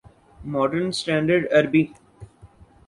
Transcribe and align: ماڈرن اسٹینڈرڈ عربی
ماڈرن 0.51 0.87
اسٹینڈرڈ 0.93 1.43
عربی 1.57 1.83